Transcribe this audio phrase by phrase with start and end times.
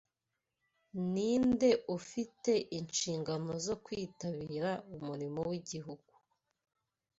[1.11, 6.11] Ninde ufite inshingano zo kwitabira umurimo wigihugu